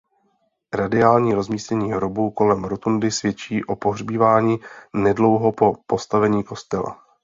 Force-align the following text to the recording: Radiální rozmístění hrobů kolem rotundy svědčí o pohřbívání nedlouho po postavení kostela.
Radiální 0.73 1.33
rozmístění 1.33 1.91
hrobů 1.91 2.31
kolem 2.31 2.63
rotundy 2.63 3.11
svědčí 3.11 3.65
o 3.65 3.75
pohřbívání 3.75 4.57
nedlouho 4.93 5.51
po 5.51 5.73
postavení 5.87 6.43
kostela. 6.43 7.03